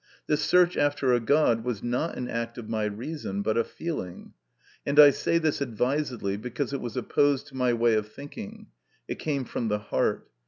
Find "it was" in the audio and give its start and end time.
6.73-6.97